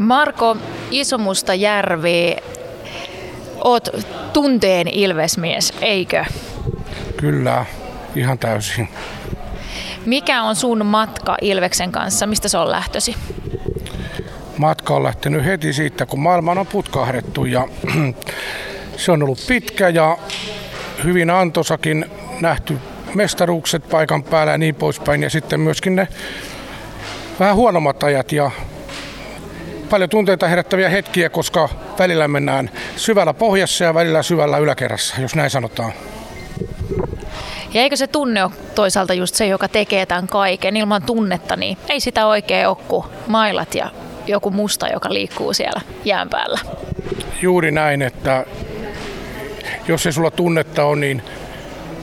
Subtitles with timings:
[0.00, 0.56] Marko
[0.90, 2.36] Isomusta Järvi,
[3.64, 3.88] oot
[4.32, 6.24] tunteen Ilvesmies, eikö?
[7.16, 7.66] Kyllä,
[8.16, 8.88] ihan täysin.
[10.06, 12.26] Mikä on sun matka Ilveksen kanssa?
[12.26, 13.14] Mistä se on lähtösi?
[14.58, 17.68] Matka on lähtenyt heti siitä, kun maailman on putkahdettu ja
[18.96, 20.18] se on ollut pitkä ja
[21.04, 22.06] hyvin antosakin
[22.40, 22.78] nähty
[23.14, 25.22] mestaruukset paikan päällä ja niin poispäin.
[25.22, 26.08] Ja sitten myöskin ne
[27.40, 28.50] vähän huonommat ajat ja
[29.90, 35.50] paljon tunteita herättäviä hetkiä, koska välillä mennään syvällä pohjassa ja välillä syvällä yläkerrassa, jos näin
[35.50, 35.92] sanotaan.
[37.74, 41.78] Ja eikö se tunne ole toisaalta just se, joka tekee tämän kaiken ilman tunnetta, niin
[41.88, 43.90] ei sitä oikein ole kuin mailat ja
[44.26, 46.58] joku musta, joka liikkuu siellä jään päällä.
[47.42, 48.46] Juuri näin, että
[49.88, 51.22] jos ei sulla tunnetta on, niin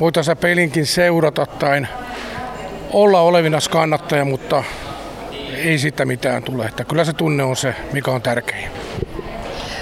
[0.00, 1.86] voitaisiin pelinkin seurata tai
[2.92, 4.64] olla olevinas kannattaja, mutta
[5.54, 6.64] ei sitä mitään tule.
[6.64, 8.70] Että kyllä se tunne on se, mikä on tärkein.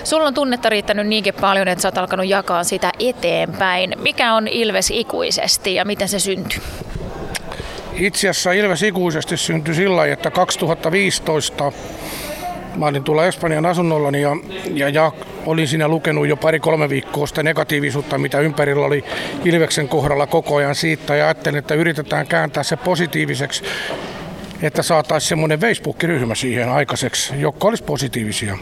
[0.05, 3.95] Sulla on tunnetta riittänyt niinkin paljon, että sä oot alkanut jakaa sitä eteenpäin.
[4.03, 6.61] Mikä on Ilves ikuisesti ja miten se syntyi?
[7.93, 11.73] Itse asiassa Ilves ikuisesti syntyi sillä että 2015
[12.77, 14.37] mä olin tuolla Espanjan asunnollani ja,
[14.75, 15.13] ja, ja
[15.47, 19.05] olin siinä lukenut jo pari-kolme viikkoa sitä negatiivisuutta, mitä ympärillä oli
[19.45, 23.65] Ilveksen kohdalla koko ajan siitä ja ajattelin, että yritetään kääntää se positiiviseksi
[24.63, 28.59] että saataisiin semmoinen Facebook-ryhmä siihen aikaiseksi, joka olisi positiivisia.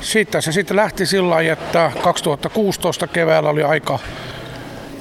[0.00, 3.98] Siitä se sitten lähti sillä lailla, että 2016 keväällä oli aika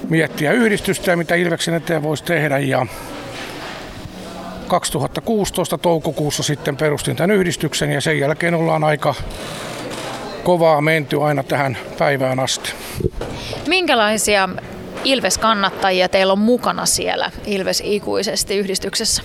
[0.10, 2.60] miettiä yhdistystä ja mitä Ilveksen eteen voisi tehdä.
[2.60, 2.86] Ja
[4.68, 9.16] 2016 toukokuussa sitten perustin tämän yhdistyksen ja sen jälkeen ollaan aika
[10.44, 12.74] kovaa menty aina tähän päivään asti.
[13.68, 14.50] Minkälaisia
[15.04, 19.22] Ilves-kannattajia teillä on mukana siellä Ilves ikuisesti yhdistyksessä?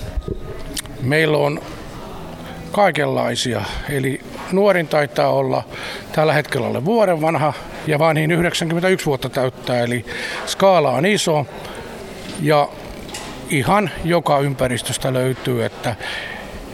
[1.02, 1.60] Meillä on
[2.72, 3.62] kaikenlaisia.
[3.88, 4.20] Eli
[4.52, 5.62] nuorin taitaa olla
[6.12, 7.52] tällä hetkellä alle vuoden vanha
[7.86, 9.80] ja vanhin 91 vuotta täyttää.
[9.80, 10.04] Eli
[10.46, 11.46] skaala on iso
[12.42, 12.68] ja
[13.50, 15.96] ihan joka ympäristöstä löytyy, että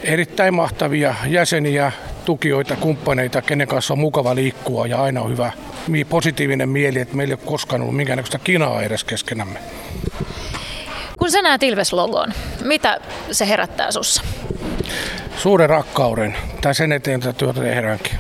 [0.03, 1.93] erittäin mahtavia jäseniä,
[2.25, 5.53] tukijoita, kumppaneita, kenen kanssa on mukava liikkua ja aina on hyvä
[6.09, 9.59] positiivinen mieli, että meillä ei ole koskaan ollut minkäännäköistä kinaa edes keskenämme.
[11.27, 12.33] Kun sä näet Ilves-logon,
[12.65, 13.01] mitä
[13.33, 14.23] se herättää sussa?
[15.37, 18.13] Suuren rakkauden, tai sen eteen tätä työtä tehdäänkin.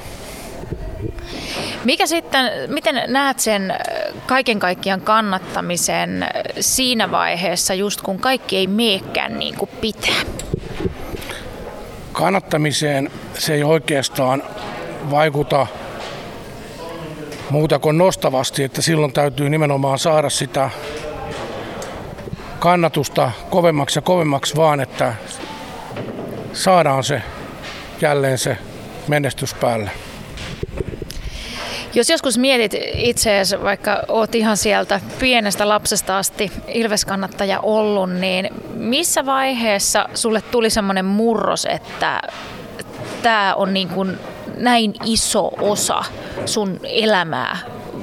[1.84, 3.78] Mikä sitten, miten näet sen äh,
[4.26, 6.30] kaiken kaikkiaan kannattamisen äh,
[6.60, 10.20] siinä vaiheessa, just kun kaikki ei meekään niin kuin pitää?
[12.12, 14.42] Kannattamiseen se ei oikeastaan
[15.10, 15.66] vaikuta
[17.50, 20.70] muuta kuin nostavasti, että silloin täytyy nimenomaan saada sitä
[22.58, 25.14] kannatusta kovemmaksi ja kovemmaksi vaan, että
[26.52, 27.22] saadaan se
[28.00, 28.56] jälleen se
[29.08, 29.90] menestys päälle.
[31.94, 39.26] Jos joskus mietit itseäsi, vaikka oot ihan sieltä pienestä lapsesta asti Ilves-kannattaja ollut, niin missä
[39.26, 42.20] vaiheessa sulle tuli semmoinen murros, että
[43.22, 44.18] tämä on niin kuin
[44.56, 46.04] näin iso osa
[46.46, 47.56] sun elämää?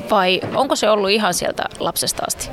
[0.09, 2.49] Vai onko se ollut ihan sieltä lapsesta asti?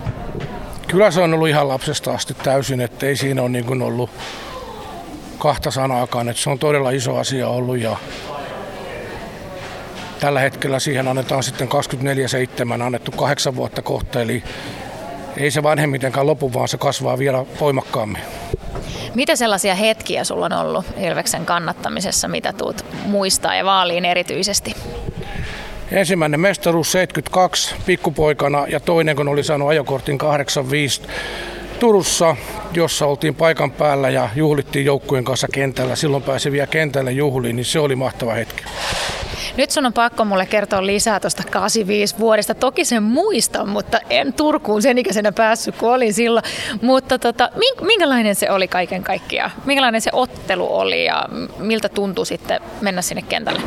[0.91, 4.11] Kyllä se on ollut ihan lapsesta asti täysin, että ei siinä ole niin kuin ollut
[5.39, 7.97] kahta sanaakaan, että se on todella iso asia ollut ja
[10.21, 11.69] tällä hetkellä siihen annetaan sitten
[12.79, 14.43] 24-7 annettu kahdeksan vuotta kohta, eli
[15.37, 18.23] ei se vanhemmitenkään lopu, vaan se kasvaa vielä voimakkaammin.
[19.15, 24.75] Mitä sellaisia hetkiä sulla on ollut Ilveksen kannattamisessa, mitä tuut muistaa ja vaaliin erityisesti?
[25.93, 31.03] Ensimmäinen mestaruus 72 pikkupoikana ja toinen kun oli saanut ajokortin 85
[31.81, 32.37] Turussa,
[32.75, 35.97] jossa oltiin paikan päällä ja juhlittiin joukkueen kanssa kentällä.
[35.97, 38.65] Silloin pääsi vielä kentälle juhliin, niin se oli mahtava hetki.
[39.57, 42.55] Nyt sun on pakko mulle kertoa lisää tuosta 85 vuodesta.
[42.55, 46.45] Toki sen muistan, mutta en Turkuun sen ikäisenä päässyt, kun olin silloin.
[46.83, 49.51] Mutta tota, minkälainen se oli kaiken kaikkiaan?
[49.65, 51.29] Minkälainen se ottelu oli ja
[51.59, 53.61] miltä tuntui sitten mennä sinne kentälle?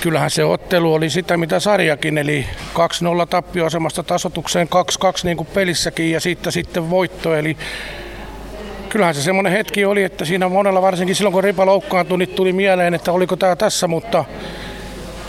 [0.00, 4.68] Kyllähän se ottelu oli sitä, mitä sarjakin, eli 2-0 tappioasemasta tasotukseen
[5.04, 7.56] 2-2 niin kuin pelissäkin ja siitä sitten voitto, eli
[8.88, 12.52] kyllähän se semmoinen hetki oli, että siinä monella varsinkin silloin kun Ripa loukkaantui, niin tuli
[12.52, 14.24] mieleen, että oliko tämä tässä, mutta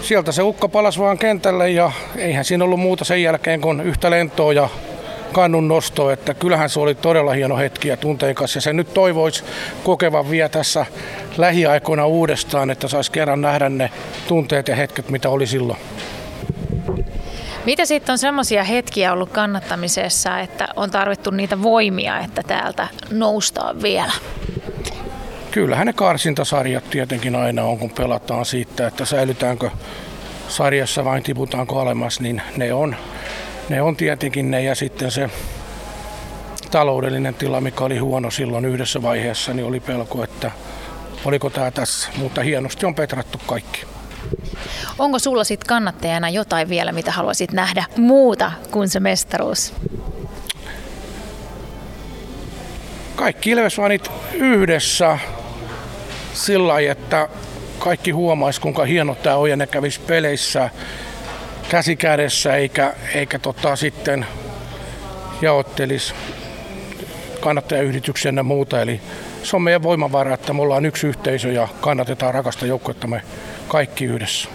[0.01, 4.09] sieltä se ukko palas vaan kentälle ja eihän siinä ollut muuta sen jälkeen kuin yhtä
[4.11, 4.69] lentoa ja
[5.31, 8.55] kannun nosto, että kyllähän se oli todella hieno hetki ja tunteikas.
[8.55, 9.43] Ja se nyt toivoisi
[9.83, 10.85] kokevan vielä tässä
[11.39, 13.91] lähiaikoina uudestaan, että saisi kerran nähdä ne
[14.27, 15.79] tunteet ja hetket, mitä oli silloin.
[17.65, 23.81] Mitä sitten on semmoisia hetkiä ollut kannattamisessa, että on tarvittu niitä voimia, että täältä noustaan
[23.81, 24.11] vielä?
[25.51, 29.69] kyllähän ne karsintasarjat tietenkin aina on, kun pelataan siitä, että säilytäänkö
[30.47, 32.95] sarjassa vain tiputaanko alemmas, niin ne on,
[33.69, 35.29] ne on tietenkin ne ja sitten se
[36.71, 40.51] taloudellinen tila, mikä oli huono silloin yhdessä vaiheessa, niin oli pelko, että
[41.25, 43.85] oliko tämä tässä, mutta hienosti on petrattu kaikki.
[44.99, 49.73] Onko sulla sitten kannattajana jotain vielä, mitä haluaisit nähdä muuta kuin se mestaruus?
[53.15, 55.17] Kaikki Ilvesvanit yhdessä
[56.33, 57.29] sillä lailla, että
[57.79, 60.69] kaikki huomaisi, kuinka hieno tämä on ja ne kävisi peleissä
[61.69, 64.25] käsikädessä eikä, eikä tota sitten
[65.41, 66.13] jaottelisi
[67.39, 68.81] kannattajayhdistyksen ja muuta.
[68.81, 69.01] Eli
[69.43, 73.21] se on meidän voimavara, että me ollaan yksi yhteisö ja kannatetaan rakasta joukkuetta me
[73.67, 74.49] kaikki yhdessä.